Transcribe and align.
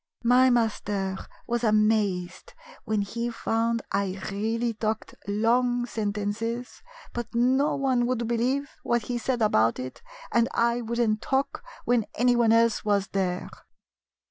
My 0.23 0.49
master 0.49 1.15
was 1.45 1.63
amazed 1.63 2.55
when 2.85 3.03
he 3.03 3.29
found 3.29 3.83
I 3.91 4.19
really 4.31 4.73
talked 4.73 5.13
long 5.27 5.85
sentences, 5.85 6.81
but 7.13 7.27
no 7.35 7.75
one 7.75 8.07
would 8.07 8.27
believe 8.27 8.71
what 8.81 9.03
he 9.03 9.19
said 9.19 9.43
about 9.43 9.77
it, 9.77 10.01
and 10.31 10.49
I 10.55 10.81
would 10.81 10.99
n't 10.99 11.21
talk 11.21 11.63
when 11.85 12.07
anyone 12.15 12.51
else 12.51 12.83
was 12.83 13.09
there." 13.09 13.47